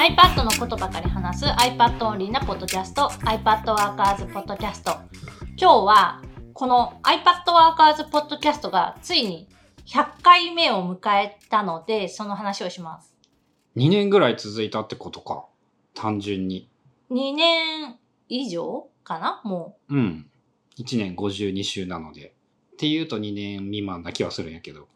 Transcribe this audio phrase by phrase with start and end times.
[0.00, 4.92] iPad のことばかり話す iPad オンリーなポッドキャスト iPad Workers ポッドキャスト
[5.58, 6.22] 今日は
[6.54, 9.46] この iPad Workers ポッドキャストがついに
[9.84, 13.14] 100回目を迎えたのでその話をします
[13.76, 15.44] 2年ぐらい続いたってことか。
[15.92, 16.70] 単純に。
[17.10, 17.98] 2年
[18.30, 19.42] 以上かな？
[19.44, 20.26] もうん。
[20.78, 22.32] 1年52週なので。
[22.72, 24.88] っていうと2年未満な気はするんやけど。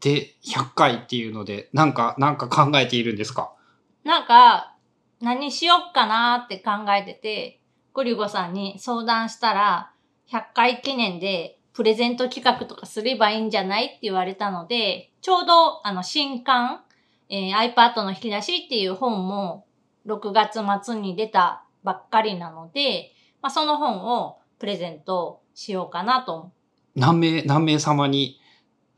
[0.00, 3.52] で、100回っていうので、なんか、なんか考えているんですか？
[3.60, 3.61] う
[4.04, 4.74] なんか
[5.20, 7.60] 何しよっかなって考えてて
[7.92, 9.92] ゴリゴさんに相談したら
[10.30, 16.82] 100回記念でプレゼント企画とかすればいいんじゃないって言われたので、ちょうどあの新刊、
[17.30, 19.66] えー iPad の引き出しっていう本も
[20.06, 26.52] 6月末に出たばっかりなので、まあ、その本をプレゼントしようかなと。
[26.94, 28.38] 何名、何名様に、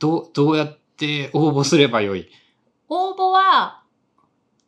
[0.01, 2.29] どう、どうやって応募すればよい？
[2.89, 3.84] 応募は、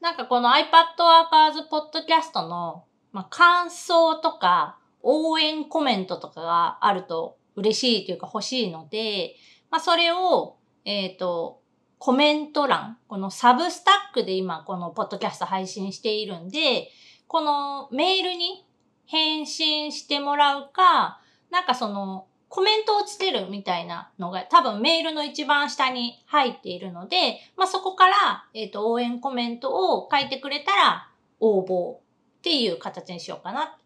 [0.07, 0.63] なんかこの iPad
[1.01, 9.35] Workers Podcast の、まあ、感想とか応援コメントとかがあると嬉しいというか欲しいので、
[9.69, 11.61] まあ、それを、えっ、と、
[11.99, 16.89] コメント欄、このサブスタックで今このポッドキャスト配信しているんで、
[17.27, 18.65] このメールに
[19.07, 21.21] 返信してもらうか、
[21.51, 32.01] なんかそのコメントをつけるみたいなのが多分メールの一番下に入っているので、まあ、そこから、えっ、と、応援コメントを書いてくれたら応募っ
[32.41, 33.77] ていう形にしようかな。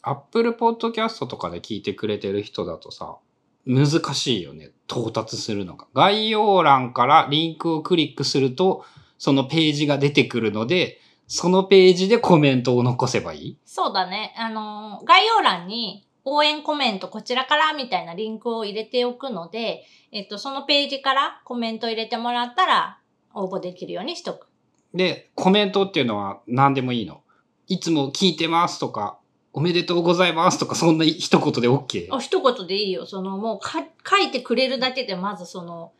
[0.00, 3.18] Apple Podcast とかで聞いてくれてる人だとさ、
[3.66, 4.70] 難しいよね。
[4.90, 5.86] 到達するのが。
[5.92, 8.86] 概要欄からリンクをクリックすると、
[9.18, 14.34] そのページが出てくるので、そのページでコメントを残せばいいそうだね。
[14.38, 22.98] あのー概要欄に応援コメントこちらからみたいなリンクを入れておくので、えっ、と、そのページからコメント入れてもらったら
[23.34, 24.46] 応募できるようにしとく。
[24.94, 27.22] で、コメントっていうのは何でもいいの？
[27.66, 29.18] いつも聞いてますとか、
[29.52, 32.08] おめでとうございますとか、そんな一言で OK。
[32.10, 33.06] あ、一言でいいよ。
[33.06, 35.92] その、もうか、書いてくれるだけでまずその、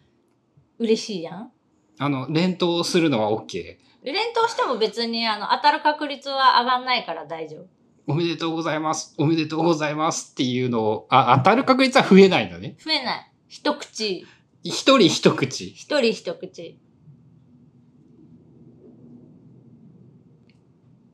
[0.79, 1.53] 嬉しいやん？
[1.99, 3.77] あの、連投するのは OK。
[4.03, 7.67] 連投しても別にあの、当たる確率は上がんないから大丈夫。
[8.07, 9.15] おめでとうございます。
[9.17, 12.77] おめでとうございますっていうのを、あ、当たる確率は増えないのね。
[12.79, 13.33] 増えない。
[13.49, 14.27] 一口、
[14.63, 15.71] 一人一口。
[15.71, 16.79] 一人一口。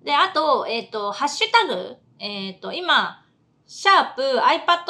[0.03, 3.25] で、あと、えっ、と、ハッシュタグ、えっ、と、今、
[3.67, 4.85] シャープ iPad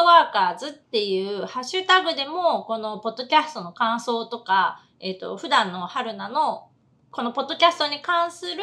[0.59, 6.71] Workers っていうハッシュタグでも、このポッドキャストの感想とか、えっ、と、普段の春菜の、
[7.11, 8.63] このポッドキャストに関する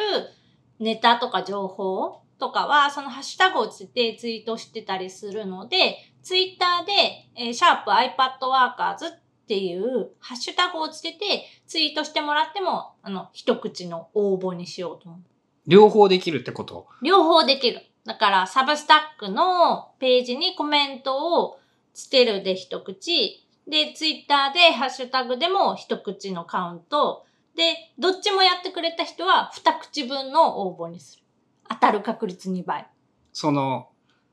[0.80, 6.92] ネタとか情報とかは、そのハッシュタグをつけてツイートしてたりするので、ツイッターで、
[7.36, 15.20] えーシャープ iPad Workers っていうハッシュタグをつけてツイートしてもらっても、あの、一口の応募にしようと思う。
[15.66, 16.86] 両方できるってこと？
[17.02, 17.82] 両方できる。
[18.04, 21.58] だから、サブスタックのページにコメントを
[21.92, 23.46] つけるで一口。
[23.66, 27.26] で、ツイッターでハッシュタグでも一口のカウント。
[27.54, 31.22] で、どっちもやってくれた人は二口分の応募にする。
[31.68, 32.86] 当たる確率2倍。
[33.32, 33.88] その、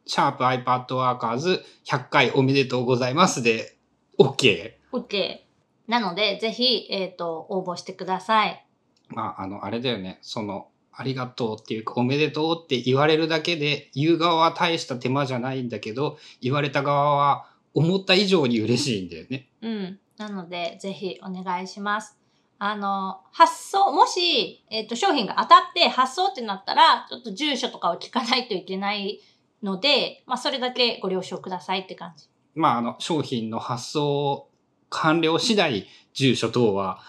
[0.06, 3.78] シャープ iPad Workers 100回おめでとうございますで、
[4.20, 4.74] OK。
[4.92, 5.40] OK。
[5.88, 8.66] なので、ぜひ、えっ、と、応募してください。
[9.10, 10.20] まあ、あの、あれだよね。
[10.22, 19.50] その、ありがとうっていうか、おめでとうって言われるだけで、言う側は大した手間じゃないんだけど、言われた側は思った以上に嬉しいんだよね。
[19.62, 20.00] うん。
[20.18, 22.18] なので、ぜひお願いします。
[22.58, 29.20] あの、発送、もし、えっ、と、商品が当たって発送ってなったら、ちょっと住所とかを聞かないといけない
[29.62, 32.30] ので、まあ、それだけご了承くださいって感じ。
[32.54, 34.50] まあ、あの、商品の発送
[34.90, 37.02] 完了次第、住所等は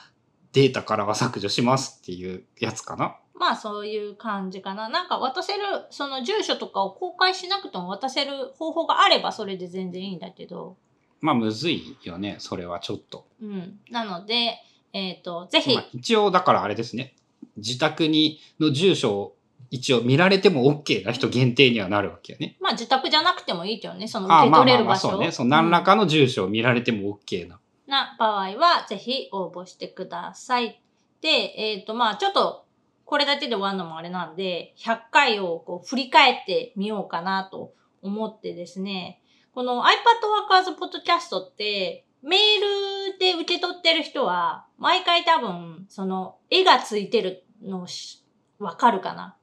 [0.52, 3.16] データからは削除しますっていうやつかな。
[3.34, 4.88] まあ、そういう感じかな。
[4.88, 10.76] なんか渡せる、その住所とかを公開しなくても渡せる方法があればそれで全然いいんだけど、
[11.20, 12.36] まあ、むずいよね。
[12.38, 13.26] それはちょっと。
[13.40, 13.80] うん。
[13.90, 14.58] なので、
[14.96, 17.14] えっ、と、ぜひ、まあ、一応、だからあれですね。
[17.58, 19.36] 自宅に、の住所を
[19.70, 22.56] 一応見られても OK な人限定にはなるわけよね。
[22.60, 25.10] まあ、自宅じゃなくてもいいけどね、そのああ受けまあまあまあ、取れる場所。
[25.10, 25.32] そうね。
[25.32, 27.60] その何らかの住所を見られても OK な。
[27.86, 30.80] な場合は、ぜひ応募してください。
[31.20, 32.64] で、えっ、と、まあちょっと、
[33.04, 37.72] これだけで終わるのもあれなんで、100回をこう振り返ってみようかなと
[38.02, 39.20] 思ってですね、
[39.54, 39.88] この iPad
[40.50, 48.24] Workers Podcast って、メールで受け取ってる人は、毎回多分、その、絵がついてるのし
[48.58, 49.36] わかるかな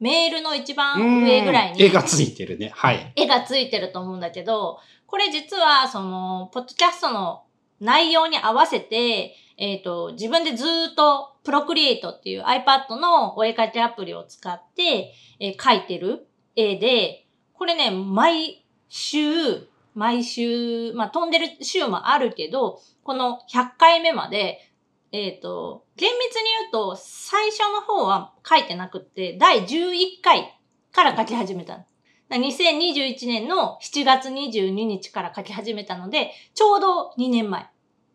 [0.00, 1.82] メールの一番上ぐらいに。
[1.82, 2.72] 絵がついてるね。
[2.74, 3.12] はい。
[3.14, 7.44] 絵がついてると思うんだけど、これ実は、その、ポッドキャストの
[7.80, 16.26] 内容に合わせて、ええっ、と、自分でずーっとプロクリエイトっていう iPad のお絵描きアプリを使って、えー描いてる
[16.56, 24.58] 絵で、これね、毎週、毎週、まあ、飛んでる週もあるけど、この100回目まで、
[25.12, 30.58] えっ、と、厳密に言うと、最初の方は書いてなくって、第11回
[30.90, 31.78] から書き始めたの。
[31.80, 31.88] だか
[32.30, 37.66] ら2021年の7月22日から書き始めたので、ちょうど2年前。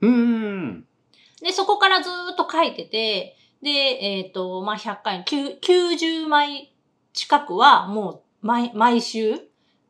[0.02, 0.86] うーん。
[1.42, 6.74] で、そこからずーっと書いてて、で、えっ、と、まあ、100回、9 90枚
[7.14, 9.36] 近くはもう毎毎週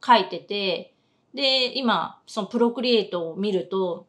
[0.06, 0.94] 書いてて、
[1.38, 4.08] で、今、そのプロクリエイトを見ると、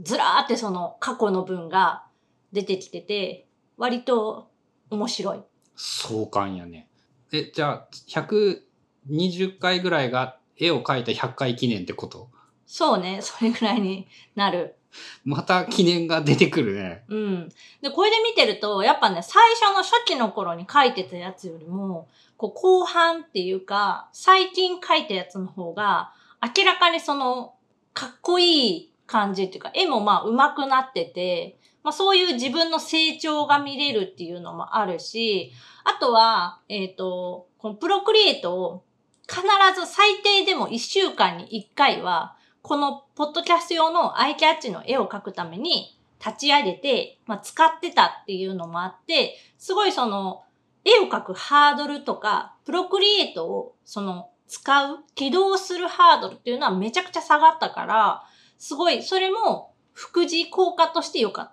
[0.00, 2.04] ずらーってその過去の文が
[2.52, 4.48] 出てきてて、割と
[4.88, 5.40] 面白い。
[5.74, 6.88] 壮観やね。
[7.32, 12.30] え、じゃあ、120回ぐらいが絵を描いた100回記念ってこと？
[12.64, 14.76] そうね、それぐらいになる。
[15.24, 17.02] また記念が出てくるね。
[17.08, 17.48] うん。
[17.82, 27.54] で、これで見てると、やっぱね、最初の初期の頃に書いてたやつよりも、こう、後半っていうか、最近書いたやつの方が、明らかにその、
[27.94, 35.52] かっこいい感じっていうか、絵もまあ上手くなってて、まあそういう自分の成長が見れるっていうのもあるし、
[35.84, 38.84] あとは、えっ、と、このプロクリエイトを
[39.28, 39.42] 必
[39.78, 50.42] ず最低でも1週間に1回は、このポッドキャスト用のアイキャッチの絵を描くために立ち上げて、まあ、使ってたっていうのもあって、すごいその
[50.84, 58.24] 絵を描くハードルとか、プロクリエイトをその使う、起動するハードルっていうのはめちゃくちゃ下がったから、
[58.58, 61.52] すごい、それも副次効果として良かっ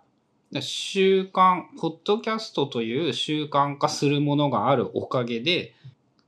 [0.53, 0.61] た。
[0.61, 5.75] 習慣、ポッドキャストという習慣化するものがあるおかげで、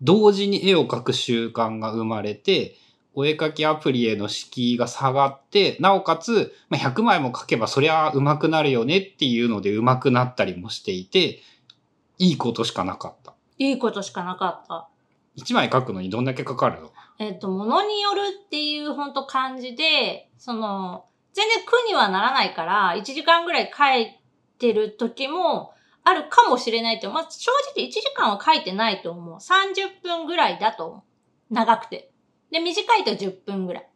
[0.02, 2.75] 同時に絵を描く習慣が生まれて、
[3.16, 11.40] お絵描きアプリへの敷居が下がって、なおかつ、まあ、100枚も描けばそりゃ上手くなるよねっていうので上手くなったりもしていて、
[12.20, 13.34] いいことしかなかった。
[13.58, 14.90] いいことしかなかった。
[15.38, 16.92] 1枚描くのにどんだけかかるの？
[17.19, 24.19] えっ、と、ものによるっていう本当感じで、その、全然苦にはならないから、1時間ぐらい書い
[24.60, 25.74] てる時も
[26.04, 27.12] あるかもしれないと。
[27.12, 29.36] まあ、正直1時間は書いてないと思う。
[29.38, 31.04] 30分ぐらいだと思
[31.50, 31.54] う。
[31.54, 32.12] 長くて。
[32.51, 33.89] で、短いと10分ぐらい。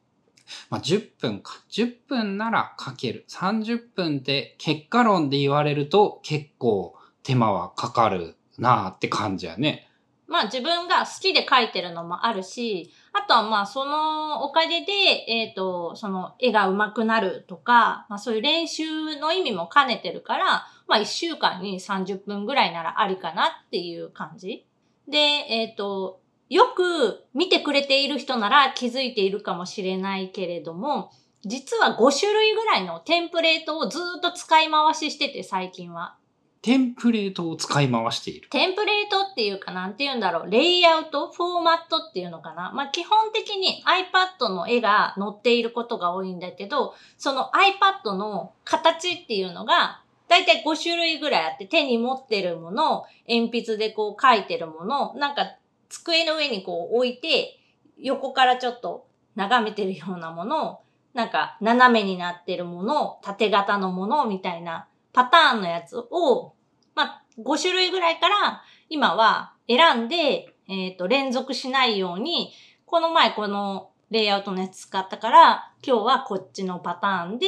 [0.70, 1.54] まあ、10分か。
[1.70, 3.26] 10分なら書ける。
[3.30, 9.91] 30分って結果論で言われると結構手間はかかるなあって感じやね。
[10.32, 14.94] まあ自分が好きで描いてるのもあるし、あとはまあそのおかげで、
[15.28, 20.46] えっ、と、その絵が上手くなるとか、まあそういう練習の意味も兼ねてるから、
[20.88, 24.66] まあ1週間に30分ぐらいならありかなっていう感じ。
[25.06, 31.12] で、えっ、と、よく見てくれている人なら気づいているかもしれないけれども、
[31.46, 36.16] 実は5種類ぐらいのテンプレートをずっと使い回ししてて最近は。
[36.62, 38.48] テンプレートを使い回している。
[38.50, 42.72] テンプレートっていうかなんて言うんだろう、レイアウト、フォーマットっていうのかな。
[42.72, 47.52] まあ、基本的に iPad の絵が載っていることが多いんだけど、その
[48.04, 55.56] iPad の形っていうのが、だいたい5種類ぐらいあって、手に持ってるもの、鉛筆でこう書いてるもの、なんか
[55.90, 57.60] 机の上にこう置いて、
[57.98, 60.82] 横からちょっと眺めてるようなもの、
[61.16, 66.54] なんか斜めになってるもの、縦型のものみたいなパターンのやつを、
[66.96, 72.52] まあ、5種類ぐらいから今は選んで、えっ、と、連続しないように、
[72.86, 77.46] この前このレイアウトのやつ使ったから、今日はこっちのパターンで、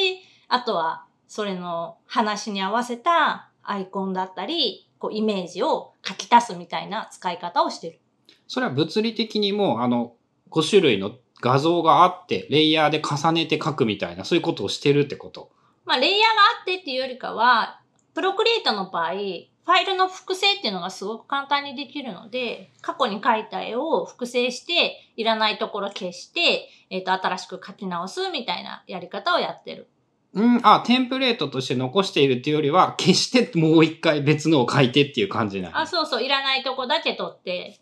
[0.47, 7.99] あとはそれの話に合わせたアイコンだったり、こうイメージを書き足すみたいな使い方をしてる。
[8.47, 10.13] それは物理的にもうあの
[10.51, 11.11] 5種類の
[11.41, 15.51] 画像があって、レイヤーで重ねて書くみたいな、そういうことをしてるってこと？
[15.85, 17.79] まあ、レイヤーがあってっていうよりかは、
[18.13, 19.11] プロクリエイトの場合、
[19.65, 29.87] ファイルの複製っていうのがすごく簡単にできるので、過去に描いた絵を複製して、いらないところ消して、えっ、と、新しく描き直すみたいなやり方をやってる。
[30.33, 37.79] うん、あ、テンプレートとして残しているっていうよりは、消してもう一回別のを書いてっていう感じなのあ、そうそう、いらないとこだけ取って。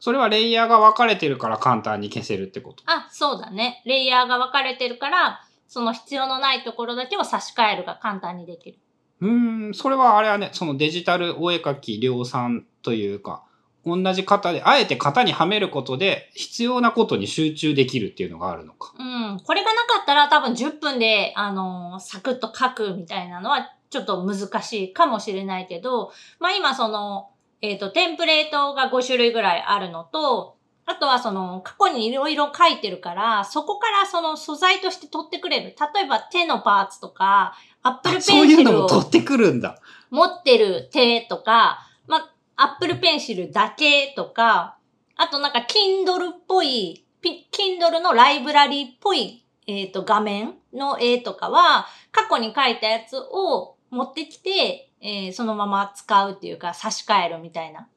[0.00, 2.82] それはレイヤーが分かれてるから簡単に消せるってこと？
[2.84, 3.82] あ、そうだね。
[3.86, 5.40] レイヤーが分かれてるから、
[5.74, 8.78] その必要のないところだけを差し替えるが簡単にできる。
[9.20, 13.42] うーん、それはあれはね、そのデジタルお絵描き量産というか、
[13.84, 18.94] 同じ型で、あえて型にはめることで必要なことに集中できるっていうのがあるのか。
[18.96, 19.40] うん。
[19.40, 27.30] これがなかったら多分10分で、あのーサクッと書くみたいなのはちょっと難しいかもしれないけど、まあ今その、
[27.62, 30.53] えっ、と、テンプレートが5種類ぐらいあるのと、
[30.86, 35.74] あとはその過去にいろいろ書いてるから、そこからその素材として取ってくれる。
[35.94, 39.80] 例えば手のパーツとか、アップルペンそういうのシルをも取ってくるんだ。
[40.10, 44.76] 持ってる手とか、まアップルペンシルだけとか、
[45.16, 57.88] あとなんか Kindle っぽい、ピ Kindle のライブラリーっぽい、えっ、と、画面の絵とかは、過去に描いたやつを持ってきて、えーそのまま使うっていうか差し替えるみたいな。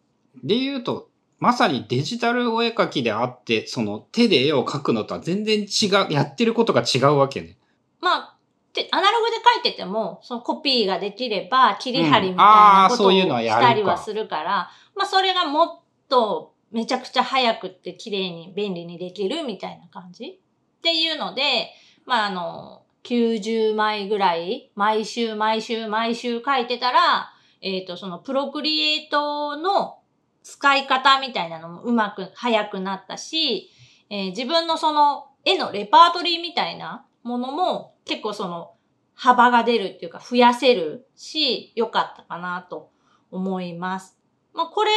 [0.43, 7.57] で言うと、まさにデジタルお絵描きであって、その手で絵を描くのとは全然違う、やってることが違うわけね。
[8.01, 8.37] まあ、
[8.73, 15.79] でアナログで書いてても、そのコピーができれば、切り貼りみたいうんあーなことをしたりはするから、まあそれがもっ
[16.09, 21.69] とめちゃくちゃ早くって綺麗に便利にできるみたいな感じっていうので、
[22.05, 29.99] まああの、90枚ぐらい、毎週毎週毎週書いてたら、えっ、と、そのプロクリエイトの
[30.47, 33.69] 使い方みたいなのもうまく早くなったし、
[34.09, 38.71] えー自分のその絵のレパートリーみたいなものも結構その
[39.13, 42.91] 幅が出るっていうか増やせるし、良かったかなと
[43.29, 44.17] 思います。
[44.53, 44.91] まあこれ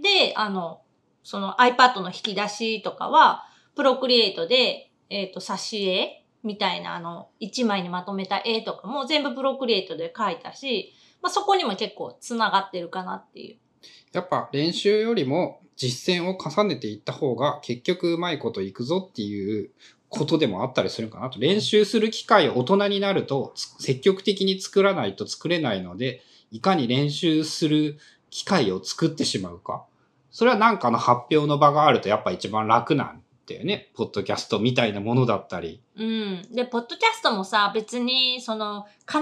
[0.00, 0.82] で、あの、
[1.24, 13.63] その iPad の引き出しとかは、プロクリエイトで、えっ、と、挿絵みたいなあの、一枚にまとめた絵とかも全部プロクリエイトで描いたし、まあそこにも結構繋がってるかなっていう。
[14.12, 19.70] やっぱ練習よりも実践を重ねていった方が結局うまいこといくぞっていう
[20.08, 21.40] ことでもあったりするかなと。
[21.40, 27.98] 練習する機会を大人になると積極的に作らないと作れないので、いかに練習する
[28.30, 29.84] 機会を作ってしまうか。
[30.30, 33.90] それはなんかの発表の場があるとやっぱ一番楽なんだよね。
[33.94, 35.80] ポッドキャストみたいなものだったり。
[35.96, 36.42] うん。
[36.52, 39.18] で、ポッドキャストもさ、別に、その、必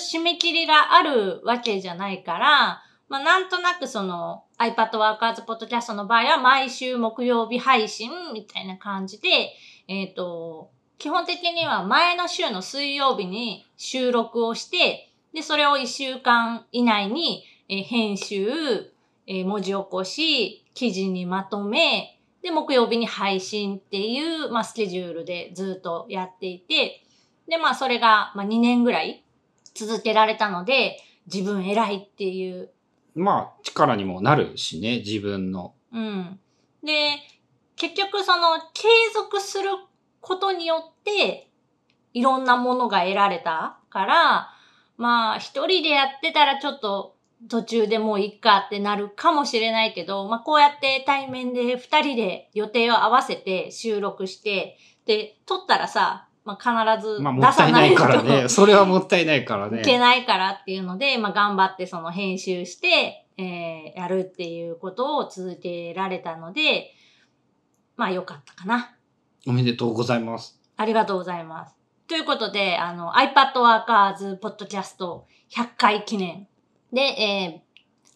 [0.00, 9.52] ず締め切りがあるわけじゃないから、まあ、なんとなくその、iPad Workers Podcast の場合は、毎週木曜日配信みたいな感じで、
[9.88, 18.92] えっ、と、基本的には前の週の水曜日に収録をして、で、それを1週間以内に、えー編集、
[19.26, 27.02] えー文字起こし、記事にまとめ、で、木曜日に配信っていう、まあ、スケジュールでずっとやっていて、
[27.48, 29.24] で、まあ、それが、まあ、2年ぐらい
[29.74, 32.70] 続けられたので、自分偉いっていう。
[33.14, 35.74] まあ力にもなるしね、自分の。
[35.92, 36.38] うん。
[36.84, 37.18] で、
[37.76, 39.70] 結局その、継続する
[40.20, 41.50] ことによって、
[42.12, 44.50] いろんなものが得られたから、
[44.96, 47.16] まあ、一人でやってたらちょっと、
[47.48, 54.76] 途中でもういっかってなるかもしれないけど、まあこうやって対面で二人で予定を合わせて収録して、
[55.06, 58.48] で、撮ったらさ、まあ必ずまあも出ったいないからね。
[58.50, 59.80] それはもったいないからね。
[59.80, 66.94] いけないからっていうので、まあ頑張ってその編集して、えーやるっていうことを続けられたので、
[67.96, 68.94] まあ良かったかな。
[69.46, 70.60] おめでとうございます。
[70.76, 71.76] ありがとうございます。
[72.08, 76.48] ということで、あの、iPad Workers Podcast 100回記念。
[76.92, 77.70] で、えー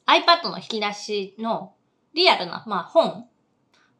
[0.06, 1.72] iPad の引き出しの
[2.12, 3.26] リアルな、まあ本。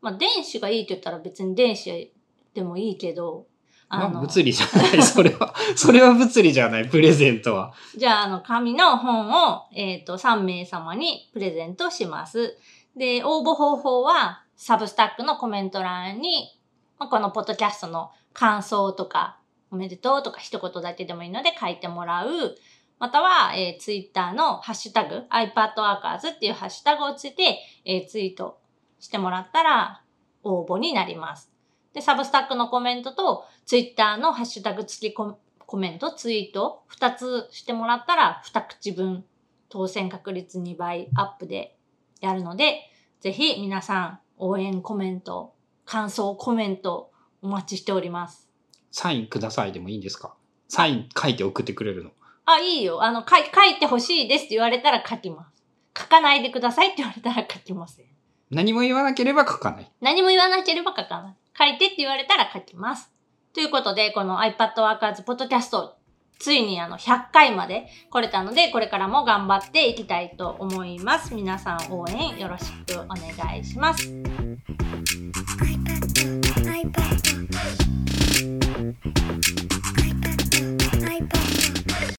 [0.00, 2.12] まあ電子がいいって言ったら別に電子
[2.52, 3.47] でもいいけど、
[3.88, 5.02] まあ物理じゃない。
[5.02, 7.72] それは、それは物理じゃない、プレゼントは。
[7.96, 12.56] じゃあ、あの、紙の本を、えっ、と、3名様にプレゼントします。
[12.96, 16.58] で、応募方法は、サブスタックのコメント欄に、
[16.98, 19.38] まあこのポッドキャストの感想とか、
[19.70, 22.56] おめでとうとか一言だけでもいいので書いてもらう。
[23.00, 28.60] または、えー、ツイッターのハッシュタグ、iPadWorkers っていうハッシュタグをつけて、えーツイート
[29.00, 30.02] してもらったら
[30.44, 31.53] 応募になります。
[31.94, 39.24] で、サブスタックのコメントと、ツイッターのハッシュタグ付きココメント、ツイート、二つしてもらったら、二口分、
[39.70, 41.76] 当選確率2倍アップで
[42.20, 42.80] やるので、
[43.20, 45.54] ぜひ皆さん、応援コメント、
[45.86, 47.10] 感想コメント、
[47.42, 48.48] お待ちしております。
[48.90, 50.34] サインくださいでもいいんですか？
[50.68, 52.10] サイン書いて送ってくれるの。
[52.46, 53.02] あ、いいよ。
[53.02, 55.62] あの、書い書いてほしいですって言われたら書きます。
[55.96, 58.06] 書かないでくださいって言われたら書きません。
[58.50, 59.90] 何も言わなければ書かない。
[60.00, 61.36] 何も言わなければ書かない。
[61.56, 63.11] 書いてって言われたら書きます。
[63.52, 65.90] ということで、この iPad Workers Podcast
[66.38, 71.34] ついにあの100回まで来れたので、これからも頑張っていきたいと思います。
[71.34, 74.12] 皆さん応援よろしくお願いします。